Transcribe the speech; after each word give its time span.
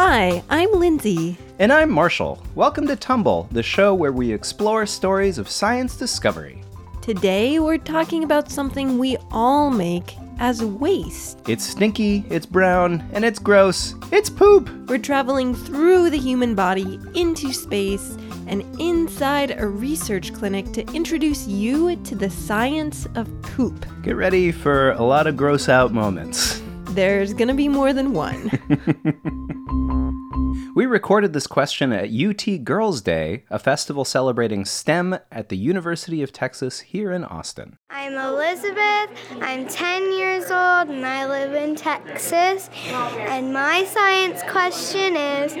Hi, 0.00 0.44
I'm 0.48 0.70
Lindsay. 0.74 1.36
And 1.58 1.72
I'm 1.72 1.90
Marshall. 1.90 2.40
Welcome 2.54 2.86
to 2.86 2.94
Tumble, 2.94 3.48
the 3.50 3.64
show 3.64 3.96
where 3.96 4.12
we 4.12 4.32
explore 4.32 4.86
stories 4.86 5.38
of 5.38 5.50
science 5.50 5.96
discovery. 5.96 6.62
Today 7.02 7.58
we're 7.58 7.78
talking 7.78 8.22
about 8.22 8.48
something 8.48 8.96
we 8.96 9.16
all 9.32 9.72
make 9.72 10.14
as 10.38 10.62
waste. 10.62 11.40
It's 11.48 11.64
stinky, 11.64 12.24
it's 12.30 12.46
brown, 12.46 13.10
and 13.12 13.24
it's 13.24 13.40
gross. 13.40 13.96
It's 14.12 14.30
poop! 14.30 14.70
We're 14.88 14.98
traveling 14.98 15.52
through 15.52 16.10
the 16.10 16.16
human 16.16 16.54
body 16.54 17.00
into 17.16 17.52
space 17.52 18.16
and 18.46 18.62
inside 18.80 19.58
a 19.58 19.66
research 19.66 20.32
clinic 20.32 20.70
to 20.74 20.86
introduce 20.94 21.48
you 21.48 21.96
to 21.96 22.14
the 22.14 22.30
science 22.30 23.08
of 23.16 23.28
poop. 23.42 23.84
Get 24.02 24.14
ready 24.14 24.52
for 24.52 24.92
a 24.92 25.02
lot 25.02 25.26
of 25.26 25.36
gross 25.36 25.68
out 25.68 25.92
moments. 25.92 26.62
There's 26.90 27.34
gonna 27.34 27.52
be 27.52 27.68
more 27.68 27.92
than 27.92 28.12
one. 28.12 29.46
We 30.74 30.86
recorded 30.86 31.32
this 31.32 31.46
question 31.46 31.92
at 31.92 32.10
UT 32.10 32.62
Girls 32.62 33.00
Day, 33.00 33.44
a 33.50 33.58
festival 33.58 34.04
celebrating 34.04 34.64
STEM 34.64 35.18
at 35.32 35.48
the 35.48 35.56
University 35.56 36.22
of 36.22 36.32
Texas 36.32 36.80
here 36.80 37.10
in 37.10 37.24
Austin. 37.24 37.78
I'm 37.90 38.14
Elizabeth. 38.14 39.10
I'm 39.40 39.66
10 39.66 40.12
years 40.12 40.44
old 40.44 40.88
and 40.90 41.04
I 41.04 41.26
live 41.26 41.54
in 41.54 41.74
Texas. 41.74 42.68
And 42.86 43.52
my 43.52 43.84
science 43.84 44.42
question 44.48 45.16
is 45.16 45.54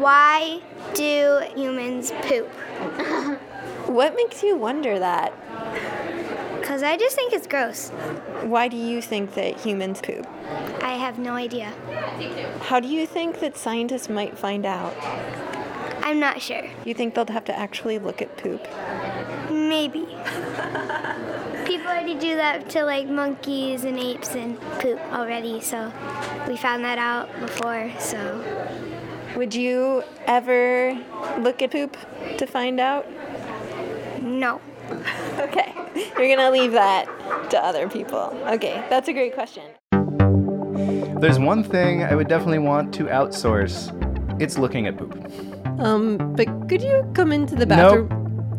why 0.00 0.60
do 0.94 1.42
humans 1.54 2.10
poop? 2.22 2.48
what 3.86 4.16
makes 4.16 4.42
you 4.42 4.56
wonder 4.56 4.98
that? 4.98 5.32
I 6.86 6.96
just 6.96 7.16
think 7.16 7.32
it's 7.32 7.46
gross. 7.46 7.90
Why 8.42 8.68
do 8.68 8.76
you 8.76 9.00
think 9.00 9.34
that 9.34 9.60
humans 9.60 10.00
poop? 10.00 10.26
I 10.82 10.92
have 10.92 11.18
no 11.18 11.32
idea. 11.34 11.72
How 12.62 12.80
do 12.80 12.88
you 12.88 13.06
think 13.06 13.40
that 13.40 13.56
scientists 13.56 14.08
might 14.08 14.36
find 14.38 14.66
out? 14.66 14.94
I'm 16.02 16.20
not 16.20 16.42
sure. 16.42 16.68
You 16.84 16.94
think 16.94 17.14
they'll 17.14 17.26
have 17.26 17.46
to 17.46 17.58
actually 17.58 17.98
look 17.98 18.20
at 18.20 18.36
poop? 18.36 18.66
Maybe. 19.50 20.06
People 21.64 21.86
already 21.86 22.14
do 22.14 22.36
that 22.36 22.68
to 22.70 22.84
like 22.84 23.08
monkeys 23.08 23.84
and 23.84 23.98
apes 23.98 24.34
and 24.34 24.60
poop 24.80 25.00
already, 25.12 25.60
so 25.60 25.92
we 26.46 26.56
found 26.56 26.84
that 26.84 26.98
out 26.98 27.28
before, 27.40 27.90
so. 27.98 28.44
Would 29.36 29.54
you 29.54 30.04
ever 30.26 30.98
look 31.38 31.62
at 31.62 31.70
poop 31.70 31.96
to 32.36 32.46
find 32.46 32.78
out? 32.78 33.06
No. 34.22 34.60
Okay. 35.96 36.12
You're 36.18 36.36
going 36.36 36.38
to 36.38 36.50
leave 36.50 36.72
that 36.72 37.06
to 37.50 37.58
other 37.62 37.88
people. 37.88 38.36
Okay, 38.46 38.84
that's 38.90 39.08
a 39.08 39.12
great 39.12 39.34
question. 39.34 39.64
There's 41.20 41.38
one 41.38 41.64
thing 41.64 42.02
I 42.02 42.14
would 42.14 42.28
definitely 42.28 42.58
want 42.58 42.92
to 42.94 43.04
outsource. 43.04 43.90
It's 44.40 44.58
looking 44.58 44.86
at 44.86 44.98
poop. 44.98 45.14
Um, 45.78 46.34
but 46.34 46.46
could 46.68 46.82
you 46.82 47.10
come 47.14 47.32
into 47.32 47.54
the 47.54 47.66
bathroom 47.66 48.08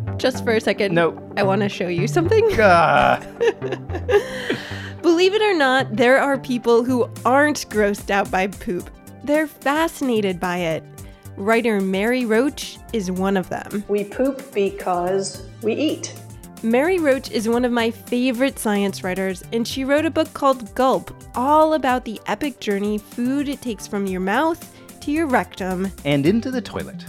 nope. 0.06 0.18
just 0.18 0.42
for 0.44 0.52
a 0.52 0.60
second? 0.60 0.94
Nope. 0.94 1.22
I 1.36 1.42
want 1.42 1.62
to 1.62 1.68
show 1.68 1.88
you 1.88 2.08
something. 2.08 2.48
Ah. 2.58 3.20
Believe 5.02 5.34
it 5.34 5.42
or 5.42 5.54
not, 5.54 5.94
there 5.94 6.18
are 6.18 6.38
people 6.38 6.82
who 6.82 7.08
aren't 7.24 7.68
grossed 7.68 8.10
out 8.10 8.30
by 8.30 8.48
poop. 8.48 8.90
They're 9.22 9.46
fascinated 9.46 10.40
by 10.40 10.58
it. 10.58 10.82
Writer 11.36 11.80
Mary 11.80 12.24
Roach 12.24 12.78
is 12.92 13.10
one 13.10 13.36
of 13.36 13.48
them. 13.50 13.84
We 13.88 14.04
poop 14.04 14.52
because 14.52 15.46
we 15.62 15.74
eat. 15.74 16.14
Mary 16.66 16.98
Roach 16.98 17.30
is 17.30 17.48
one 17.48 17.64
of 17.64 17.70
my 17.70 17.92
favorite 17.92 18.58
science 18.58 19.04
writers, 19.04 19.44
and 19.52 19.68
she 19.68 19.84
wrote 19.84 20.04
a 20.04 20.10
book 20.10 20.34
called 20.34 20.74
Gulp, 20.74 21.14
all 21.36 21.74
about 21.74 22.04
the 22.04 22.20
epic 22.26 22.58
journey 22.58 22.98
food 22.98 23.62
takes 23.62 23.86
from 23.86 24.04
your 24.04 24.20
mouth 24.20 24.74
to 25.00 25.12
your 25.12 25.28
rectum 25.28 25.92
and 26.04 26.26
into 26.26 26.50
the 26.50 26.60
toilet. 26.60 27.04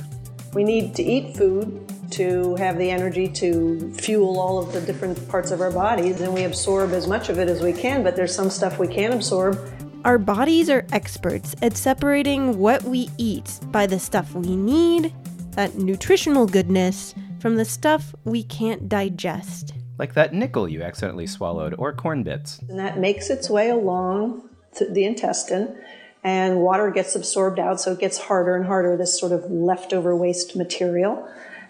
We 0.53 0.63
need 0.63 0.93
to 0.93 1.01
eat 1.01 1.35
food 1.35 1.91
to 2.11 2.53
have 2.57 2.77
the 2.77 2.91
energy 2.91 3.27
to 3.29 3.91
fuel 3.93 4.39
all 4.39 4.59
of 4.59 4.73
the 4.73 4.81
different 4.81 5.27
parts 5.27 5.49
of 5.49 5.59
our 5.59 5.71
bodies, 5.71 6.21
and 6.21 6.31
we 6.35 6.43
absorb 6.43 6.91
as 6.91 7.07
much 7.07 7.29
of 7.29 7.39
it 7.39 7.49
as 7.49 7.63
we 7.63 7.73
can, 7.73 8.03
but 8.03 8.15
there's 8.15 8.35
some 8.35 8.51
stuff 8.51 8.77
we 8.77 8.87
can't 8.87 9.15
absorb. 9.15 9.59
Our 10.05 10.19
bodies 10.19 10.69
are 10.69 10.85
experts 10.91 11.55
at 11.63 11.75
separating 11.75 12.59
what 12.59 12.83
we 12.83 13.09
eat 13.17 13.59
by 13.71 13.87
the 13.87 13.97
stuff 13.97 14.35
we 14.35 14.55
need, 14.55 15.11
that 15.53 15.73
nutritional 15.79 16.45
goodness, 16.45 17.15
from 17.39 17.55
the 17.55 17.65
stuff 17.65 18.13
we 18.23 18.43
can't 18.43 18.89
digest. 18.89 19.73
Like 19.97 20.13
that 20.13 20.33
nickel 20.33 20.67
you 20.67 20.83
accidentally 20.83 21.27
swallowed, 21.27 21.75
or 21.77 21.93
corn 21.93 22.23
bits. 22.23 22.59
And 22.69 22.79
that 22.79 22.97
makes 22.97 23.29
its 23.29 23.49
way 23.49 23.69
along 23.69 24.49
the 24.79 25.05
intestine, 25.05 25.75
and 26.23 26.57
water 26.61 26.91
gets 26.91 27.15
absorbed 27.15 27.59
out, 27.59 27.79
so 27.79 27.93
it 27.93 27.99
gets 27.99 28.17
harder 28.17 28.55
and 28.55 28.65
harder, 28.65 28.95
this 28.95 29.19
sort 29.19 29.31
of 29.31 29.49
leftover 29.49 30.15
waste 30.15 30.55
material. 30.55 31.27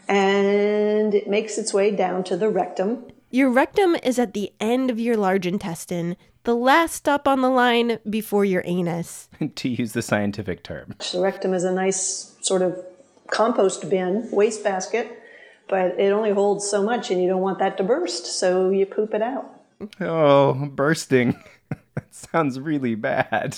And 0.09 1.13
it 1.13 1.27
makes 1.27 1.57
its 1.57 1.73
way 1.73 1.95
down 1.95 2.23
to 2.25 2.37
the 2.37 2.49
rectum. 2.49 3.05
Your 3.29 3.49
rectum 3.49 3.95
is 4.03 4.17
at 4.19 4.33
the 4.33 4.53
end 4.59 4.89
of 4.89 4.99
your 4.99 5.17
large 5.17 5.45
intestine, 5.45 6.15
the 6.43 6.55
last 6.55 6.95
stop 6.95 7.27
on 7.27 7.41
the 7.41 7.49
line 7.49 7.99
before 8.09 8.45
your 8.45 8.61
anus. 8.65 9.29
to 9.55 9.69
use 9.69 9.91
the 9.91 10.01
scientific 10.01 10.63
term. 10.63 10.95
The 11.11 11.19
rectum 11.19 11.53
is 11.53 11.65
a 11.65 11.71
nice 11.71 12.37
sort 12.41 12.61
of 12.61 12.83
compost 13.29 13.89
bin, 13.89 14.29
waste 14.31 14.63
basket 14.63 15.23
but 15.67 15.99
it 15.99 16.11
only 16.11 16.31
holds 16.31 16.69
so 16.69 16.83
much 16.83 17.11
and 17.11 17.21
you 17.21 17.27
don't 17.27 17.41
want 17.41 17.59
that 17.59 17.77
to 17.77 17.83
burst, 17.83 18.25
so 18.25 18.69
you 18.69 18.85
poop 18.85 19.13
it 19.13 19.21
out. 19.21 19.45
Oh, 20.01 20.53
bursting. 20.71 21.41
that 21.69 22.13
sounds 22.13 22.59
really 22.59 22.95
bad. 22.95 23.57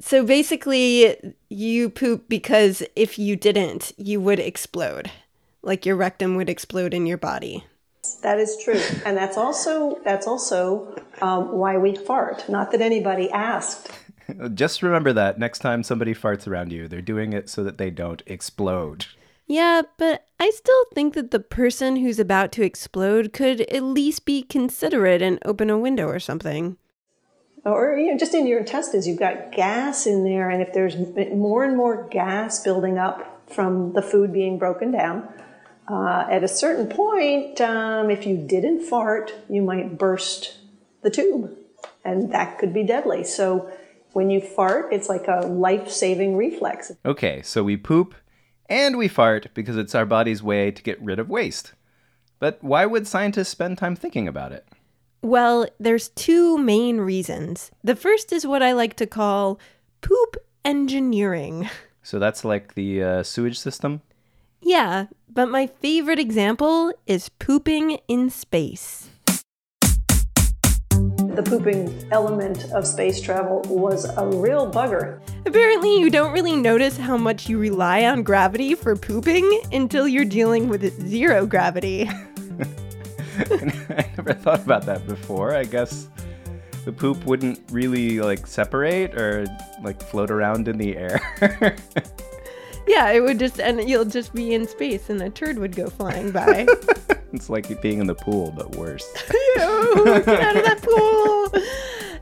So 0.00 0.24
basically, 0.24 1.34
you 1.48 1.90
poop 1.90 2.28
because 2.28 2.82
if 2.94 3.18
you 3.18 3.36
didn't, 3.36 3.92
you 3.96 4.20
would 4.20 4.38
explode. 4.38 5.10
Like 5.62 5.84
your 5.84 5.96
rectum 5.96 6.36
would 6.36 6.48
explode 6.48 6.94
in 6.94 7.06
your 7.06 7.18
body. 7.18 7.64
That 8.22 8.38
is 8.38 8.56
true, 8.62 8.80
and 9.04 9.16
that's 9.16 9.36
also 9.36 10.00
that's 10.04 10.26
also 10.26 10.96
um, 11.20 11.52
why 11.52 11.76
we 11.76 11.94
fart. 11.94 12.48
Not 12.48 12.70
that 12.70 12.80
anybody 12.80 13.30
asked. 13.30 13.90
Just 14.54 14.82
remember 14.82 15.12
that 15.14 15.38
next 15.38 15.58
time 15.58 15.82
somebody 15.82 16.14
farts 16.14 16.46
around 16.46 16.72
you, 16.72 16.86
they're 16.86 17.02
doing 17.02 17.32
it 17.32 17.48
so 17.48 17.64
that 17.64 17.76
they 17.78 17.90
don't 17.90 18.22
explode. 18.26 19.06
Yeah, 19.48 19.82
but 19.96 20.26
I 20.38 20.50
still 20.50 20.84
think 20.92 21.14
that 21.14 21.30
the 21.30 21.40
person 21.40 21.96
who's 21.96 22.18
about 22.18 22.52
to 22.52 22.62
explode 22.62 23.32
could 23.32 23.62
at 23.62 23.82
least 23.82 24.26
be 24.26 24.42
considerate 24.42 25.22
and 25.22 25.38
open 25.44 25.70
a 25.70 25.78
window 25.78 26.06
or 26.06 26.20
something. 26.20 26.76
Or 27.64 27.96
you 27.96 28.12
know, 28.12 28.18
just 28.18 28.34
in 28.34 28.46
your 28.46 28.60
intestines, 28.60 29.08
you've 29.08 29.18
got 29.18 29.52
gas 29.52 30.06
in 30.06 30.22
there, 30.22 30.50
and 30.50 30.62
if 30.62 30.72
there's 30.74 30.96
more 31.32 31.64
and 31.64 31.76
more 31.76 32.06
gas 32.10 32.62
building 32.62 32.98
up 32.98 33.42
from 33.50 33.94
the 33.94 34.02
food 34.02 34.32
being 34.32 34.58
broken 34.58 34.92
down, 34.92 35.26
uh, 35.88 36.26
at 36.30 36.44
a 36.44 36.48
certain 36.48 36.86
point, 36.86 37.60
um, 37.60 38.10
if 38.10 38.26
you 38.26 38.36
didn't 38.36 38.82
fart, 38.82 39.32
you 39.48 39.62
might 39.62 39.96
burst 39.98 40.58
the 41.02 41.10
tube, 41.10 41.56
and 42.04 42.32
that 42.32 42.58
could 42.58 42.74
be 42.74 42.84
deadly. 42.84 43.24
So 43.24 43.70
when 44.12 44.28
you 44.28 44.40
fart, 44.40 44.92
it's 44.92 45.08
like 45.08 45.26
a 45.26 45.46
life 45.46 45.90
saving 45.90 46.36
reflex. 46.36 46.92
Okay, 47.04 47.40
so 47.42 47.64
we 47.64 47.76
poop 47.76 48.14
and 48.68 48.96
we 48.96 49.08
fart 49.08 49.48
because 49.54 49.76
it's 49.76 49.94
our 49.94 50.06
body's 50.06 50.42
way 50.42 50.70
to 50.70 50.82
get 50.82 51.00
rid 51.02 51.18
of 51.18 51.28
waste. 51.28 51.72
But 52.38 52.62
why 52.62 52.86
would 52.86 53.06
scientists 53.06 53.48
spend 53.48 53.78
time 53.78 53.96
thinking 53.96 54.28
about 54.28 54.52
it? 54.52 54.66
Well, 55.22 55.66
there's 55.80 56.10
two 56.10 56.58
main 56.58 56.98
reasons. 56.98 57.70
The 57.82 57.96
first 57.96 58.32
is 58.32 58.46
what 58.46 58.62
I 58.62 58.72
like 58.72 58.94
to 58.96 59.06
call 59.06 59.58
poop 60.00 60.36
engineering. 60.64 61.68
So 62.00 62.18
that's 62.18 62.42
like 62.42 62.72
the 62.72 63.02
uh, 63.02 63.22
sewage 63.22 63.58
system? 63.58 64.00
Yeah, 64.62 65.08
but 65.28 65.50
my 65.50 65.66
favorite 65.66 66.18
example 66.18 66.94
is 67.06 67.28
pooping 67.28 67.98
in 68.08 68.30
space 68.30 69.10
the 71.38 71.48
pooping 71.48 72.04
element 72.10 72.64
of 72.72 72.84
space 72.84 73.20
travel 73.20 73.62
was 73.68 74.04
a 74.16 74.26
real 74.26 74.68
bugger. 74.68 75.20
Apparently, 75.46 76.00
you 76.00 76.10
don't 76.10 76.32
really 76.32 76.56
notice 76.56 76.96
how 76.96 77.16
much 77.16 77.48
you 77.48 77.60
rely 77.60 78.04
on 78.06 78.24
gravity 78.24 78.74
for 78.74 78.96
pooping 78.96 79.60
until 79.70 80.08
you're 80.08 80.24
dealing 80.24 80.68
with 80.68 80.82
zero 81.06 81.46
gravity. 81.46 82.08
I 83.38 84.10
never 84.16 84.34
thought 84.34 84.64
about 84.64 84.84
that 84.86 85.06
before. 85.06 85.54
I 85.54 85.62
guess 85.62 86.08
the 86.84 86.90
poop 86.90 87.24
wouldn't 87.24 87.60
really 87.70 88.18
like 88.18 88.44
separate 88.44 89.14
or 89.14 89.46
like 89.84 90.02
float 90.02 90.32
around 90.32 90.66
in 90.66 90.76
the 90.76 90.96
air. 90.96 91.20
yeah, 92.88 93.10
it 93.10 93.20
would 93.20 93.38
just, 93.38 93.60
and 93.60 93.88
you'll 93.88 94.04
just 94.04 94.34
be 94.34 94.54
in 94.54 94.66
space 94.66 95.10
and 95.10 95.20
a 95.22 95.30
turd 95.30 95.58
would 95.58 95.76
go 95.76 95.88
flying 95.88 96.30
by. 96.30 96.66
it's 97.32 97.50
like 97.50 97.80
being 97.82 98.00
in 98.00 98.06
the 98.06 98.14
pool, 98.14 98.52
but 98.56 98.74
worse. 98.76 99.06
Ew, 99.56 100.04
get 100.04 100.28
out 100.28 100.56
of 100.56 100.64
that 100.64 100.82
pool. 100.82 101.60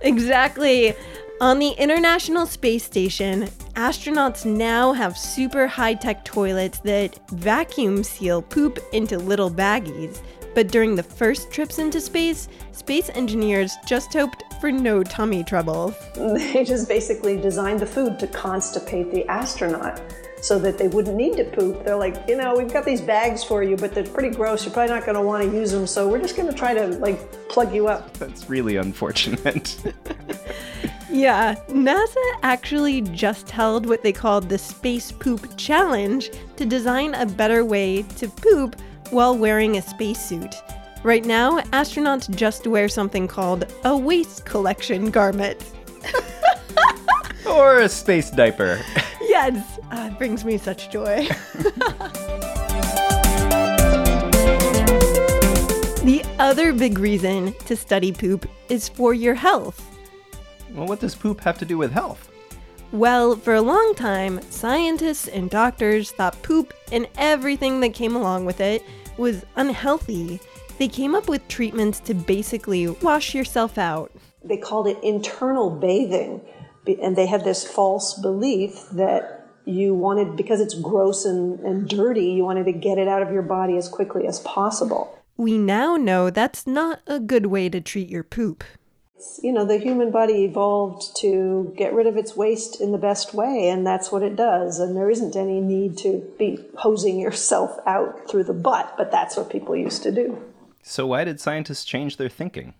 exactly. 0.01 0.95
On 1.39 1.59
the 1.59 1.71
International 1.73 2.47
Space 2.47 2.83
Station, 2.83 3.43
astronauts 3.75 4.47
now 4.47 4.95
have 4.95 5.19
super 5.19 5.67
high 5.67 5.93
tech 5.93 6.25
toilets 6.25 6.79
that 6.81 7.19
vacuum 7.31 8.03
seal 8.03 8.41
poop 8.41 8.79
into 8.93 9.19
little 9.19 9.51
baggies. 9.51 10.23
But 10.55 10.69
during 10.69 10.97
the 10.97 11.03
first 11.03 11.53
trips 11.53 11.79
into 11.79 12.01
space, 12.01 12.49
space 12.73 13.11
engineers 13.11 13.75
just 13.87 14.15
hoped 14.15 14.45
for 14.63 14.73
no 14.73 15.03
tummy 15.03 15.45
trouble. 15.45 15.95
They 16.17 16.65
just 16.65 16.89
basically 16.89 17.37
designed 17.37 17.81
the 17.81 17.87
food 17.87 18.19
to 18.21 18.27
constipate 18.27 19.13
the 19.13 19.27
astronaut 19.27 20.01
so 20.41 20.59
that 20.59 20.79
they 20.79 20.89
wouldn't 20.89 21.17
need 21.17 21.37
to 21.37 21.45
poop. 21.45 21.85
They're 21.85 21.97
like, 21.97 22.29
you 22.29 22.37
know, 22.37 22.55
we've 22.57 22.73
got 22.73 22.85
these 22.85 23.01
bags 23.01 23.43
for 23.43 23.63
you, 23.63 23.77
but 23.77 23.95
they're 23.95 24.05
pretty 24.05 24.35
gross. 24.35 24.65
You're 24.65 24.75
probably 24.75 24.95
not 24.95 25.05
going 25.05 25.17
to 25.17 25.23
want 25.23 25.43
to 25.45 25.51
use 25.57 25.73
them, 25.73 25.87
so 25.87 26.09
we're 26.09 26.21
just 26.21 26.37
going 26.37 26.49
to 26.49 26.57
try 26.57 26.75
to 26.75 26.89
like 26.99 27.49
plug 27.49 27.75
you 27.75 27.89
up. 27.89 28.13
That's 28.15 28.49
really 28.49 28.77
unfortunate. 28.77 29.77
Yeah, 31.09 31.55
NASA 31.69 32.17
actually 32.43 33.01
just 33.01 33.49
held 33.51 33.87
what 33.87 34.03
they 34.03 34.13
called 34.13 34.49
the 34.49 34.59
Space 34.59 35.13
Poop 35.13 35.57
Challenge 35.57 36.31
to 36.57 36.67
design 36.67 37.15
a 37.15 37.25
better 37.25 37.65
way 37.65 38.03
to 38.03 38.29
poop 38.29 38.79
while 39.11 39.37
wearing 39.39 39.77
a 39.77 39.83
spacesuit. 39.83 40.57
Right 41.05 41.25
now, 41.25 41.61
astronauts 41.61 42.29
just 42.35 42.67
wear 42.67 42.89
something 42.89 43.29
called 43.29 43.73
a 43.85 43.97
waste 43.97 44.45
collection 44.45 45.11
garment. 45.11 45.73
or 47.49 47.79
a 47.79 47.89
space 47.89 48.31
diaper. 48.31 48.81
Yes, 49.23 49.76
uh, 49.91 50.11
it 50.11 50.19
brings 50.19 50.45
me 50.45 50.59
such 50.59 50.91
joy. 50.91 51.27
the 56.05 56.25
other 56.39 56.73
big 56.73 56.99
reason 56.99 57.53
to 57.67 57.77
study 57.77 58.13
poop 58.13 58.49
is 58.69 58.89
for 58.89 59.15
your 59.15 59.35
health. 59.35 59.91
Well, 60.75 60.87
what 60.87 61.01
does 61.01 61.15
poop 61.15 61.41
have 61.41 61.59
to 61.59 61.65
do 61.65 61.79
with 61.79 61.93
health? 61.93 62.31
Well, 62.93 63.37
for 63.37 63.55
a 63.55 63.61
long 63.61 63.95
time, 63.97 64.41
scientists 64.51 65.29
and 65.29 65.51
doctors 65.51 66.13
thought 66.13 66.41
poop 66.43 66.73
and 66.93 67.09
everything 67.19 67.81
that 67.81 67.95
came 67.95 68.15
along 68.15 68.45
with 68.45 68.61
it 68.61 68.85
was 69.17 69.45
unhealthy. 69.57 70.41
They 70.79 70.89
came 70.89 71.15
up 71.15 71.29
with 71.29 71.47
treatments 71.49 72.01
to 72.01 72.15
basically 72.15 72.87
wash 72.89 73.35
yourself 73.35 73.79
out. 73.79 74.13
They 74.45 74.57
called 74.57 74.87
it 74.87 74.99
internal 75.03 75.71
bathing, 75.71 76.43
and 76.87 77.17
they 77.17 77.27
had 77.27 77.45
this 77.45 77.67
false 77.67 78.15
belief 78.15 78.89
that 78.93 79.36
you 79.67 79.95
wanted, 79.95 80.37
because 80.37 80.61
it's 80.61 80.75
gross 80.75 81.25
and, 81.25 81.61
and 81.61 81.89
dirty, 81.89 82.27
you 82.27 82.45
wanted 82.45 82.65
to 82.65 82.73
get 82.73 82.99
it 82.99 83.09
out 83.09 83.21
of 83.21 83.33
your 83.33 83.43
body 83.43 83.77
as 83.77 83.89
quickly 83.89 84.27
as 84.27 84.41
possible. 84.41 85.19
We 85.37 85.59
now 85.59 85.97
know 85.97 86.31
that's 86.31 86.67
not 86.67 87.01
a 87.07 87.21
good 87.21 87.47
way 87.47 87.69
to 87.69 87.81
treat 87.81 88.09
your 88.09 88.23
poop. 88.23 88.65
You 89.43 89.53
know, 89.53 89.65
the 89.65 89.79
human 89.79 90.11
body 90.11 90.45
evolved 90.45 91.17
to 91.19 91.75
get 91.77 91.93
rid 91.93 92.07
of 92.07 92.17
its 92.17 92.37
waste 92.37 92.81
in 92.81 92.93
the 92.93 92.99
best 92.99 93.35
way, 93.35 93.69
and 93.69 93.87
that's 93.87 94.13
what 94.13 94.23
it 94.23 94.37
does. 94.37 94.79
And 94.79 94.97
there 94.97 95.11
isn't 95.11 95.37
any 95.37 95.61
need 95.61 95.99
to 95.99 96.33
be 96.39 96.59
hosing 96.79 97.19
yourself 97.19 97.79
out 97.87 98.31
through 98.31 98.45
the 98.45 98.53
butt, 98.53 98.95
but 98.97 99.11
that's 99.11 99.37
what 99.37 99.51
people 99.51 99.75
used 99.75 100.03
to 100.05 100.13
do. 100.13 100.43
So, 100.83 101.07
why 101.07 101.25
did 101.25 101.41
scientists 101.41 101.85
change 101.85 102.17
their 102.17 102.29
thinking? 102.29 102.75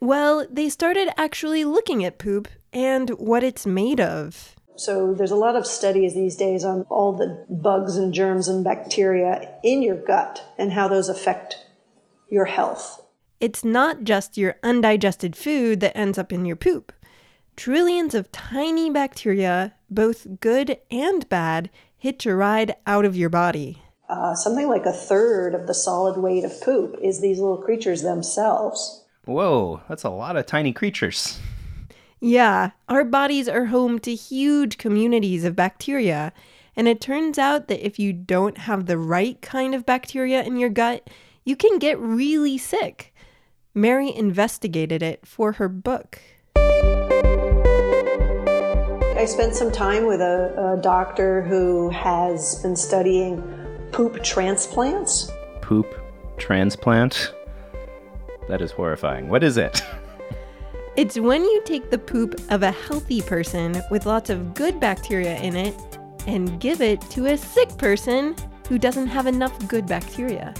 Well, 0.00 0.46
they 0.50 0.68
started 0.68 1.08
actually 1.16 1.64
looking 1.64 2.04
at 2.04 2.18
poop 2.18 2.48
and 2.72 3.10
what 3.10 3.42
it's 3.42 3.66
made 3.66 4.00
of. 4.00 4.53
So 4.76 5.14
there's 5.14 5.30
a 5.30 5.36
lot 5.36 5.56
of 5.56 5.66
studies 5.66 6.14
these 6.14 6.36
days 6.36 6.64
on 6.64 6.82
all 6.90 7.12
the 7.12 7.44
bugs 7.48 7.96
and 7.96 8.12
germs 8.12 8.48
and 8.48 8.64
bacteria 8.64 9.54
in 9.62 9.82
your 9.82 9.96
gut 9.96 10.42
and 10.58 10.72
how 10.72 10.88
those 10.88 11.08
affect 11.08 11.56
your 12.28 12.46
health. 12.46 13.00
It's 13.40 13.64
not 13.64 14.04
just 14.04 14.36
your 14.36 14.56
undigested 14.62 15.36
food 15.36 15.80
that 15.80 15.96
ends 15.96 16.18
up 16.18 16.32
in 16.32 16.44
your 16.44 16.56
poop. 16.56 16.92
Trillions 17.56 18.14
of 18.14 18.32
tiny 18.32 18.90
bacteria, 18.90 19.74
both 19.88 20.40
good 20.40 20.78
and 20.90 21.28
bad, 21.28 21.70
hitch 21.96 22.26
a 22.26 22.34
ride 22.34 22.74
out 22.86 23.04
of 23.04 23.16
your 23.16 23.28
body. 23.28 23.80
Uh, 24.08 24.34
something 24.34 24.68
like 24.68 24.86
a 24.86 24.92
third 24.92 25.54
of 25.54 25.66
the 25.66 25.74
solid 25.74 26.18
weight 26.18 26.44
of 26.44 26.60
poop 26.60 26.96
is 27.02 27.20
these 27.20 27.38
little 27.38 27.62
creatures 27.62 28.02
themselves. 28.02 29.04
Whoa, 29.24 29.82
that's 29.88 30.04
a 30.04 30.10
lot 30.10 30.36
of 30.36 30.46
tiny 30.46 30.72
creatures. 30.72 31.38
Yeah, 32.24 32.70
our 32.88 33.04
bodies 33.04 33.50
are 33.50 33.66
home 33.66 33.98
to 33.98 34.14
huge 34.14 34.78
communities 34.78 35.44
of 35.44 35.54
bacteria. 35.54 36.32
And 36.74 36.88
it 36.88 36.98
turns 36.98 37.38
out 37.38 37.68
that 37.68 37.84
if 37.84 37.98
you 37.98 38.14
don't 38.14 38.56
have 38.56 38.86
the 38.86 38.96
right 38.96 39.38
kind 39.42 39.74
of 39.74 39.84
bacteria 39.84 40.42
in 40.42 40.56
your 40.56 40.70
gut, 40.70 41.10
you 41.44 41.54
can 41.54 41.78
get 41.78 41.98
really 41.98 42.56
sick. 42.56 43.14
Mary 43.74 44.10
investigated 44.10 45.02
it 45.02 45.26
for 45.26 45.52
her 45.52 45.68
book. 45.68 46.18
I 46.56 46.62
spent 49.26 49.54
some 49.54 49.70
time 49.70 50.06
with 50.06 50.22
a, 50.22 50.78
a 50.78 50.80
doctor 50.80 51.42
who 51.42 51.90
has 51.90 52.54
been 52.62 52.74
studying 52.74 53.42
poop 53.92 54.24
transplants. 54.24 55.30
Poop 55.60 55.94
transplant? 56.38 57.34
That 58.48 58.62
is 58.62 58.70
horrifying. 58.70 59.28
What 59.28 59.44
is 59.44 59.58
it? 59.58 59.82
It's 60.96 61.18
when 61.18 61.42
you 61.42 61.60
take 61.64 61.90
the 61.90 61.98
poop 61.98 62.40
of 62.50 62.62
a 62.62 62.70
healthy 62.70 63.20
person 63.20 63.82
with 63.90 64.06
lots 64.06 64.30
of 64.30 64.54
good 64.54 64.78
bacteria 64.78 65.36
in 65.38 65.56
it 65.56 65.74
and 66.28 66.60
give 66.60 66.80
it 66.80 67.00
to 67.10 67.26
a 67.26 67.36
sick 67.36 67.76
person 67.78 68.36
who 68.68 68.78
doesn't 68.78 69.08
have 69.08 69.26
enough 69.26 69.66
good 69.66 69.88
bacteria. 69.88 70.54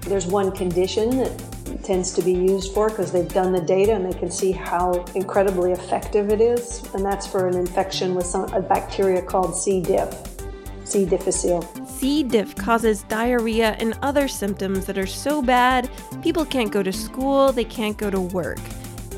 There's 0.00 0.26
one 0.26 0.50
condition 0.50 1.10
that 1.18 1.84
tends 1.84 2.12
to 2.14 2.22
be 2.22 2.32
used 2.32 2.74
for 2.74 2.88
because 2.88 3.12
they've 3.12 3.32
done 3.32 3.52
the 3.52 3.60
data 3.60 3.92
and 3.94 4.12
they 4.12 4.18
can 4.18 4.28
see 4.28 4.50
how 4.50 5.04
incredibly 5.14 5.70
effective 5.70 6.30
it 6.30 6.40
is, 6.40 6.82
and 6.92 7.04
that's 7.04 7.24
for 7.24 7.46
an 7.46 7.54
infection 7.54 8.16
with 8.16 8.26
some, 8.26 8.52
a 8.54 8.60
bacteria 8.60 9.22
called 9.22 9.56
C. 9.56 9.80
diff, 9.80 10.12
C. 10.84 11.04
difficile. 11.04 11.62
C. 11.86 12.24
diff 12.24 12.56
causes 12.56 13.04
diarrhea 13.04 13.76
and 13.78 13.96
other 14.02 14.26
symptoms 14.26 14.84
that 14.86 14.98
are 14.98 15.06
so 15.06 15.42
bad 15.42 15.88
people 16.22 16.44
can't 16.44 16.72
go 16.72 16.82
to 16.82 16.92
school, 16.92 17.52
they 17.52 17.64
can't 17.64 17.96
go 17.96 18.10
to 18.10 18.20
work. 18.20 18.58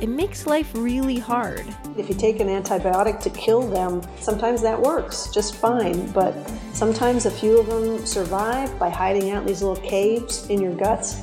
It 0.01 0.09
makes 0.09 0.47
life 0.47 0.71
really 0.75 1.19
hard. 1.19 1.67
If 1.97 2.09
you 2.09 2.15
take 2.15 2.39
an 2.39 2.47
antibiotic 2.47 3.21
to 3.23 3.31
kill 3.31 3.69
them, 3.69 4.01
sometimes 4.21 4.63
that 4.63 4.81
works 4.81 5.29
just 5.35 5.57
fine, 5.57 6.11
but 6.13 6.35
sometimes 6.73 7.27
a 7.27 7.31
few 7.33 7.59
of 7.59 7.67
them 7.67 8.07
survive 8.07 8.79
by 8.79 8.91
hiding 8.91 9.31
out 9.31 9.43
in 9.43 9.49
these 9.49 9.61
little 9.61 9.83
caves 9.85 10.49
in 10.51 10.61
your 10.61 10.75
guts, 10.75 11.21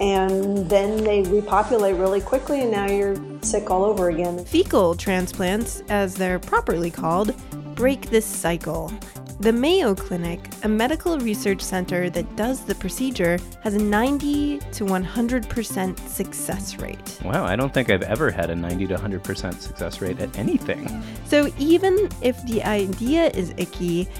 and 0.00 0.68
then 0.68 1.02
they 1.02 1.22
repopulate 1.22 1.96
really 1.96 2.20
quickly, 2.20 2.60
and 2.60 2.70
now 2.70 2.86
you're 2.86 3.16
sick 3.40 3.70
all 3.70 3.84
over 3.84 4.10
again. 4.10 4.44
Fecal 4.44 4.94
transplants, 4.96 5.82
as 5.88 6.14
they're 6.14 6.38
properly 6.38 6.90
called, 6.90 7.34
break 7.74 8.10
this 8.10 8.26
cycle. 8.26 8.92
The 9.40 9.54
Mayo 9.54 9.94
Clinic, 9.94 10.50
a 10.64 10.68
medical 10.68 11.18
research 11.18 11.62
center 11.62 12.10
that 12.10 12.36
does 12.36 12.62
the 12.62 12.74
procedure, 12.74 13.38
has 13.62 13.74
a 13.74 13.78
90 13.78 14.58
to 14.58 14.84
100% 14.84 15.98
success 16.10 16.76
rate. 16.76 17.18
Wow, 17.24 17.46
I 17.46 17.56
don't 17.56 17.72
think 17.72 17.88
I've 17.88 18.02
ever 18.02 18.30
had 18.30 18.50
a 18.50 18.54
90 18.54 18.88
to 18.88 18.96
100% 18.96 19.58
success 19.58 20.02
rate 20.02 20.20
at 20.20 20.36
anything. 20.36 21.02
So 21.24 21.50
even 21.58 22.10
if 22.20 22.44
the 22.44 22.62
idea 22.64 23.28
is 23.28 23.54
icky, 23.56 24.10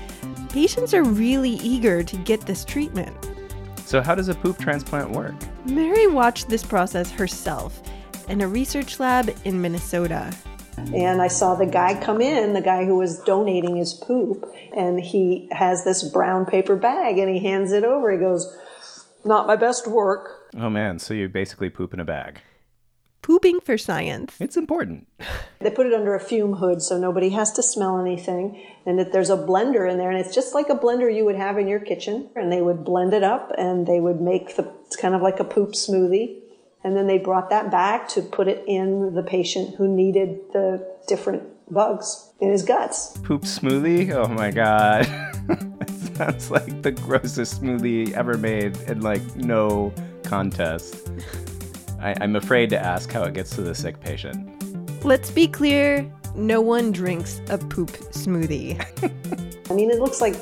patients 0.49 0.95
are 0.95 1.05
really 1.05 1.51
eager 1.51 2.03
to 2.03 2.17
get 2.17 2.41
this 2.47 2.65
treatment. 2.65 3.15
So, 3.85 4.01
how 4.01 4.15
does 4.15 4.29
a 4.29 4.35
poop 4.35 4.57
transplant 4.57 5.11
work? 5.11 5.35
Mary 5.67 6.07
watched 6.07 6.49
this 6.49 6.65
process 6.65 7.11
herself 7.11 7.83
in 8.31 8.41
a 8.41 8.49
research 8.49 8.99
lab 8.99 9.37
in 9.45 9.61
Minnesota. 9.61 10.33
Mm-hmm. 10.85 10.95
And 10.95 11.23
I 11.23 11.29
saw 11.29 11.55
the 11.55 11.67
guy 11.67 12.01
come 12.01 12.21
in, 12.21 12.53
the 12.53 12.61
guy 12.61 12.85
who 12.85 12.97
was 12.97 13.21
donating 13.21 13.77
his 13.77 13.95
poop, 13.95 14.51
and 14.77 15.01
he 15.01 15.49
has 15.53 15.85
this 15.85 16.03
brown 16.03 16.47
paper 16.47 16.77
bag 16.77 17.19
and 17.19 17.33
he 17.33 17.41
hands 17.41 17.73
it 17.73 17.85
over. 17.85 18.11
He 18.11 18.19
goes, 18.19 18.57
Not 19.25 19.47
my 19.47 19.57
best 19.57 19.87
work. 19.87 20.49
Oh 20.57 20.71
man, 20.71 20.99
so 20.99 21.15
you 21.15 21.29
basically 21.29 21.71
poop 21.71 21.95
in 21.95 22.01
a 22.01 22.05
bag. 22.05 22.41
Pooping 23.23 23.61
for 23.61 23.77
science. 23.77 24.41
It's 24.41 24.57
important. 24.57 25.07
They 25.61 25.71
put 25.71 25.87
it 25.87 25.93
under 25.93 26.15
a 26.15 26.21
fume 26.21 26.55
hood 26.55 26.81
so 26.81 26.99
nobody 26.99 27.29
has 27.29 27.53
to 27.53 27.63
smell 27.63 28.01
anything. 28.01 28.65
And 28.87 28.99
that 28.99 29.13
there's 29.13 29.29
a 29.29 29.37
blender 29.37 29.89
in 29.89 29.99
there, 29.99 30.11
and 30.11 30.19
it's 30.19 30.35
just 30.35 30.55
like 30.55 30.71
a 30.71 30.75
blender 30.75 31.15
you 31.15 31.27
would 31.27 31.37
have 31.37 31.59
in 31.59 31.69
your 31.69 31.81
kitchen. 31.81 32.31
And 32.35 32.51
they 32.51 32.63
would 32.63 32.83
blend 32.83 33.13
it 33.13 33.23
up 33.23 33.53
and 33.59 33.87
they 33.87 34.01
would 34.01 34.23
make 34.23 34.57
the, 34.57 34.73
it's 34.87 34.97
kind 34.97 35.15
of 35.15 35.21
like 35.21 35.39
a 35.39 35.45
poop 35.45 35.73
smoothie. 35.73 36.41
And 36.83 36.97
then 36.97 37.07
they 37.07 37.19
brought 37.19 37.51
that 37.51 37.71
back 37.71 38.09
to 38.11 38.23
put 38.23 38.49
it 38.49 38.65
in 38.67 39.15
the 39.15 39.23
patient 39.23 39.77
who 39.77 39.87
needed 39.87 40.41
the 40.53 40.87
different 41.07 41.43
bugs 41.71 42.33
in 42.41 42.51
his 42.51 42.63
guts. 42.63 43.17
Poop 43.19 43.43
smoothie? 43.43 44.13
Oh 44.13 44.29
my 44.29 44.51
god. 44.51 45.05
that 45.05 46.15
sounds 46.17 46.51
like 46.51 46.83
the 46.83 46.93
grossest 46.93 47.61
smoothie 47.61 48.13
ever 48.13 48.39
made 48.39 48.77
in 48.83 49.01
like 49.01 49.37
no 49.37 49.93
contest. 50.23 51.11
I, 52.01 52.15
I'm 52.21 52.37
afraid 52.37 52.71
to 52.71 52.79
ask 52.79 53.11
how 53.13 53.25
it 53.25 53.35
gets 53.35 53.55
to 53.57 53.63
the 53.63 53.75
sick 53.75 54.01
patient. 54.01 55.05
Let's 55.05 55.31
be 55.31 55.47
clear 55.47 56.11
no 56.35 56.61
one 56.61 56.93
drinks 56.93 57.41
a 57.49 57.59
poop 57.59 57.91
smoothie. 58.13 58.81
I 59.71 59.75
mean, 59.75 59.91
it 59.91 59.99
looks 59.99 60.21
like 60.21 60.35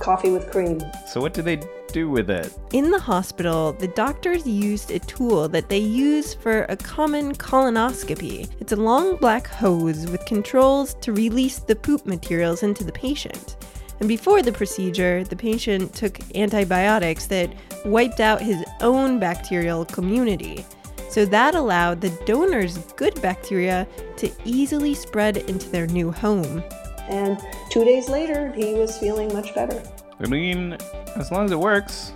coffee 0.00 0.30
with 0.30 0.50
cream. 0.50 0.80
So 1.06 1.20
what 1.20 1.34
do 1.34 1.42
they 1.42 1.60
do 1.92 2.10
with 2.10 2.30
it? 2.30 2.52
In 2.72 2.90
the 2.90 2.98
hospital, 2.98 3.72
the 3.72 3.88
doctors 3.88 4.46
used 4.46 4.90
a 4.90 4.98
tool 4.98 5.48
that 5.48 5.68
they 5.68 5.78
use 5.78 6.34
for 6.34 6.62
a 6.64 6.76
common 6.76 7.34
colonoscopy. 7.34 8.50
It's 8.60 8.72
a 8.72 8.76
long 8.76 9.16
black 9.16 9.46
hose 9.46 10.06
with 10.10 10.24
controls 10.24 10.94
to 11.02 11.12
release 11.12 11.58
the 11.58 11.76
poop 11.76 12.06
materials 12.06 12.62
into 12.62 12.84
the 12.84 12.92
patient. 12.92 13.56
And 14.00 14.08
before 14.08 14.42
the 14.42 14.52
procedure, 14.52 15.24
the 15.24 15.36
patient 15.36 15.94
took 15.94 16.18
antibiotics 16.34 17.26
that 17.26 17.52
wiped 17.84 18.20
out 18.20 18.40
his 18.40 18.64
own 18.80 19.18
bacterial 19.18 19.84
community. 19.84 20.64
So 21.10 21.26
that 21.26 21.54
allowed 21.54 22.00
the 22.00 22.10
donor's 22.24 22.78
good 22.94 23.20
bacteria 23.20 23.86
to 24.16 24.30
easily 24.44 24.94
spread 24.94 25.38
into 25.38 25.68
their 25.68 25.86
new 25.86 26.10
home. 26.12 26.62
And 27.10 27.38
two 27.70 27.84
days 27.84 28.08
later, 28.08 28.52
he 28.52 28.74
was 28.74 28.96
feeling 28.98 29.32
much 29.32 29.54
better. 29.54 29.82
I 30.20 30.26
mean, 30.26 30.78
as 31.16 31.30
long 31.30 31.44
as 31.44 31.50
it 31.52 31.58
works. 31.58 32.12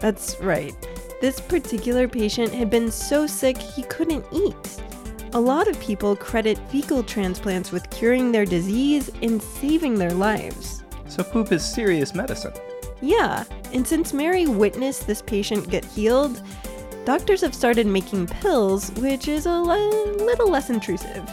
That's 0.00 0.40
right. 0.40 0.74
This 1.20 1.40
particular 1.40 2.08
patient 2.08 2.54
had 2.54 2.70
been 2.70 2.90
so 2.90 3.26
sick 3.26 3.58
he 3.58 3.82
couldn't 3.82 4.24
eat. 4.32 4.82
A 5.34 5.40
lot 5.40 5.68
of 5.68 5.78
people 5.78 6.16
credit 6.16 6.58
fecal 6.70 7.02
transplants 7.02 7.70
with 7.70 7.88
curing 7.90 8.32
their 8.32 8.46
disease 8.46 9.10
and 9.22 9.40
saving 9.40 9.96
their 9.96 10.12
lives. 10.12 10.82
So 11.06 11.22
poop 11.22 11.52
is 11.52 11.64
serious 11.64 12.14
medicine. 12.14 12.54
Yeah, 13.02 13.44
and 13.72 13.86
since 13.86 14.12
Mary 14.12 14.46
witnessed 14.46 15.06
this 15.06 15.22
patient 15.22 15.70
get 15.70 15.84
healed, 15.84 16.42
doctors 17.04 17.42
have 17.42 17.54
started 17.54 17.86
making 17.86 18.26
pills, 18.26 18.90
which 18.92 19.28
is 19.28 19.46
a 19.46 19.52
le- 19.52 20.16
little 20.24 20.48
less 20.50 20.70
intrusive. 20.70 21.28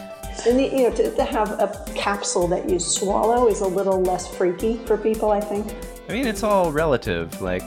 And 0.46 0.58
the, 0.58 0.64
you 0.64 0.88
know, 0.88 0.94
to, 0.94 1.14
to 1.14 1.24
have 1.24 1.50
a 1.52 1.84
capsule 1.94 2.46
that 2.48 2.68
you 2.68 2.78
swallow 2.78 3.48
is 3.48 3.60
a 3.60 3.66
little 3.66 4.00
less 4.00 4.32
freaky 4.36 4.78
for 4.86 4.96
people, 4.96 5.30
I 5.30 5.40
think. 5.40 5.74
I 6.08 6.12
mean, 6.12 6.26
it's 6.26 6.42
all 6.42 6.72
relative. 6.72 7.40
Like, 7.40 7.62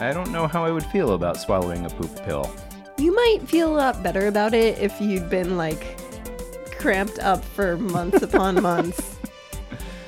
I 0.00 0.12
don't 0.12 0.30
know 0.30 0.46
how 0.46 0.64
I 0.64 0.70
would 0.70 0.86
feel 0.86 1.12
about 1.12 1.36
swallowing 1.36 1.84
a 1.84 1.90
poop 1.90 2.24
pill. 2.24 2.50
You 2.98 3.14
might 3.14 3.40
feel 3.46 3.74
a 3.74 3.76
lot 3.76 4.02
better 4.02 4.26
about 4.28 4.54
it 4.54 4.78
if 4.78 5.00
you'd 5.00 5.28
been 5.28 5.56
like 5.56 5.98
cramped 6.78 7.18
up 7.18 7.44
for 7.44 7.76
months 7.76 8.22
upon 8.28 8.62
months. 8.62 9.16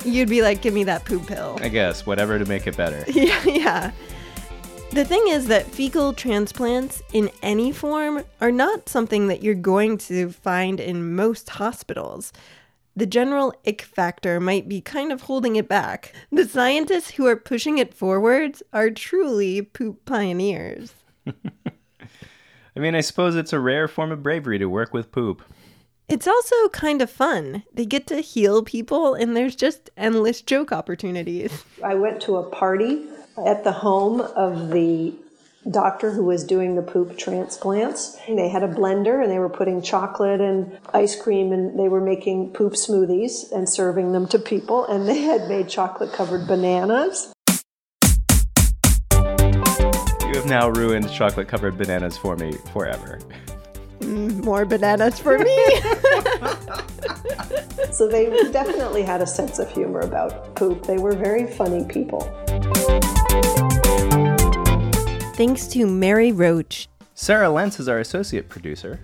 You'd 0.03 0.29
be 0.29 0.41
like, 0.41 0.61
give 0.61 0.73
me 0.73 0.83
that 0.83 1.03
poop 1.05 1.27
pill. 1.27 1.57
I 1.61 1.69
guess, 1.69 2.05
whatever 2.05 2.37
to 2.37 2.45
make 2.45 2.67
it 2.67 2.77
better. 2.77 3.03
Yeah, 3.11 3.43
yeah. 3.45 3.91
The 4.95 5.03
thing 5.03 5.27
is 5.27 5.47
that 5.47 5.65
fecal 5.65 6.13
transplants 6.13 7.03
in 7.11 7.29
any 7.41 7.73
form 7.73 8.23
are 8.39 8.49
not 8.49 8.87
something 8.87 9.27
that 9.27 9.43
you're 9.43 9.53
going 9.53 9.97
to 9.97 10.29
find 10.29 10.79
in 10.79 11.13
most 11.17 11.49
hospitals. 11.49 12.31
The 12.95 13.05
general 13.05 13.53
ick 13.67 13.81
factor 13.81 14.39
might 14.39 14.69
be 14.69 14.79
kind 14.79 15.11
of 15.11 15.23
holding 15.23 15.57
it 15.57 15.67
back. 15.67 16.13
The 16.31 16.47
scientists 16.47 17.09
who 17.09 17.27
are 17.27 17.35
pushing 17.35 17.77
it 17.77 17.93
forwards 17.93 18.63
are 18.71 18.89
truly 18.89 19.61
poop 19.61 20.05
pioneers. 20.05 20.93
I 21.27 22.79
mean, 22.79 22.95
I 22.95 23.01
suppose 23.01 23.35
it's 23.35 23.51
a 23.51 23.59
rare 23.59 23.89
form 23.89 24.13
of 24.13 24.23
bravery 24.23 24.59
to 24.59 24.67
work 24.67 24.93
with 24.93 25.11
poop. 25.11 25.41
It's 26.07 26.25
also 26.25 26.69
kind 26.69 27.01
of 27.01 27.09
fun. 27.09 27.63
They 27.73 27.85
get 27.85 28.07
to 28.07 28.21
heal 28.21 28.63
people, 28.63 29.13
and 29.13 29.35
there's 29.35 29.57
just 29.57 29.89
endless 29.97 30.41
joke 30.41 30.71
opportunities. 30.71 31.65
I 31.83 31.95
went 31.95 32.21
to 32.21 32.37
a 32.37 32.49
party 32.49 33.09
at 33.43 33.63
the 33.63 33.71
home 33.71 34.21
of 34.21 34.69
the 34.69 35.13
doctor 35.69 36.11
who 36.11 36.23
was 36.23 36.43
doing 36.43 36.75
the 36.75 36.81
poop 36.81 37.17
transplants. 37.17 38.17
They 38.27 38.49
had 38.49 38.63
a 38.63 38.67
blender 38.67 39.21
and 39.21 39.31
they 39.31 39.39
were 39.39 39.49
putting 39.49 39.81
chocolate 39.81 40.39
and 40.39 40.77
ice 40.93 41.19
cream 41.19 41.51
and 41.51 41.77
they 41.79 41.89
were 41.89 42.01
making 42.01 42.51
poop 42.53 42.73
smoothies 42.73 43.51
and 43.51 43.67
serving 43.67 44.11
them 44.11 44.27
to 44.27 44.39
people. 44.39 44.85
And 44.85 45.07
they 45.07 45.21
had 45.21 45.49
made 45.49 45.67
chocolate 45.67 46.13
covered 46.13 46.47
bananas. 46.47 47.33
You 49.11 50.41
have 50.41 50.45
now 50.45 50.69
ruined 50.69 51.11
chocolate 51.11 51.47
covered 51.47 51.77
bananas 51.77 52.17
for 52.17 52.35
me 52.35 52.53
forever. 52.71 53.19
Mm, 53.99 54.43
more 54.43 54.65
bananas 54.65 55.19
for 55.19 55.39
me. 55.39 55.81
So 57.95 58.09
they 58.09 58.25
definitely 58.51 59.03
had 59.03 59.21
a 59.21 59.27
sense 59.27 59.57
of 59.57 59.71
humor 59.71 60.01
about 60.01 60.53
poop. 60.55 60.85
They 60.85 60.97
were 60.97 61.15
very 61.15 61.47
funny 61.47 61.85
people. 61.85 62.29
Thanks 65.35 65.67
to 65.67 65.85
Mary 65.85 66.31
Roach. 66.31 66.87
Sarah 67.13 67.49
Lentz 67.49 67.79
is 67.79 67.89
our 67.89 67.99
associate 67.99 68.49
producer. 68.49 68.99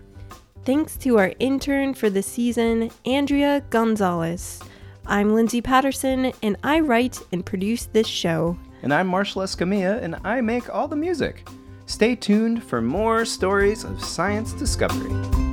Thanks 0.64 0.96
to 0.98 1.18
our 1.18 1.34
intern 1.40 1.94
for 1.94 2.10
the 2.10 2.22
season, 2.22 2.92
Andrea 3.06 3.64
Gonzalez. 3.70 4.62
I'm 5.06 5.34
Lindsay 5.34 5.62
Patterson, 5.62 6.32
and 6.44 6.56
I 6.64 6.80
write 6.80 7.20
and 7.32 7.46
produce 7.46 7.86
this 7.86 8.08
show. 8.08 8.58
And 8.82 8.94
I'm 8.94 9.08
Marshall 9.08 9.42
Escamilla, 9.42 10.02
and 10.02 10.16
I 10.24 10.42
make 10.42 10.74
all 10.74 10.88
the 10.88 10.96
music. 10.96 11.48
Stay 11.86 12.16
tuned 12.16 12.64
for 12.64 12.82
more 12.82 13.26
stories 13.26 13.84
of 13.84 14.04
science 14.04 14.54
discovery. 14.54 15.51